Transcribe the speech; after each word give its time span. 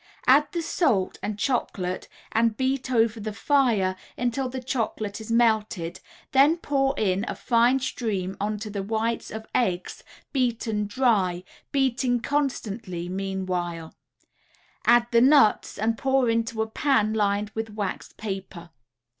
Add 0.25 0.51
the 0.51 0.63
salt 0.63 1.19
and 1.21 1.37
chocolate 1.37 2.07
and 2.31 2.57
beat 2.57 2.89
over 2.89 3.19
the 3.19 3.31
fire, 3.33 3.95
until 4.17 4.49
the 4.49 4.59
chocolate 4.59 5.21
is 5.21 5.31
melted, 5.31 5.99
then 6.31 6.57
pour 6.57 6.97
in 6.97 7.23
a 7.27 7.35
fine 7.35 7.79
stream 7.79 8.35
onto 8.41 8.71
the 8.71 8.81
whites 8.81 9.29
of 9.29 9.45
eggs, 9.53 10.03
beaten 10.33 10.87
dry, 10.87 11.43
beating 11.71 12.19
constantly 12.19 13.09
meanwhile; 13.09 13.93
add 14.85 15.05
the 15.11 15.21
nuts 15.21 15.77
and 15.77 15.99
pour 15.99 16.31
into 16.31 16.63
a 16.63 16.67
pan 16.67 17.13
lined 17.13 17.51
with 17.53 17.69
waxed 17.75 18.17
paper. 18.17 18.71